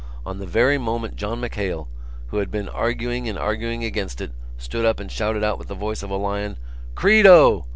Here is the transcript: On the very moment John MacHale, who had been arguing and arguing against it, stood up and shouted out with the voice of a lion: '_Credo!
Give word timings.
On 0.25 0.39
the 0.39 0.47
very 0.47 0.79
moment 0.79 1.15
John 1.15 1.39
MacHale, 1.39 1.85
who 2.29 2.37
had 2.37 2.49
been 2.49 2.67
arguing 2.67 3.29
and 3.29 3.37
arguing 3.37 3.83
against 3.83 4.19
it, 4.19 4.31
stood 4.57 4.83
up 4.83 4.99
and 4.99 5.11
shouted 5.11 5.43
out 5.43 5.59
with 5.59 5.67
the 5.67 5.75
voice 5.75 6.01
of 6.01 6.09
a 6.09 6.15
lion: 6.17 6.57
'_Credo! 6.95 7.65